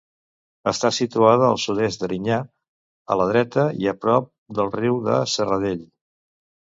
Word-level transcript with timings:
Està 0.69 0.89
situada 0.99 1.43
al 1.47 1.59
sud-est 1.63 2.01
d'Erinyà, 2.05 2.39
a 3.15 3.17
la 3.21 3.27
dreta 3.33 3.65
i 3.83 3.91
a 3.91 3.93
prop 4.07 4.31
del 4.61 4.73
riu 4.77 4.97
de 5.09 5.19
Serradell. 5.35 5.85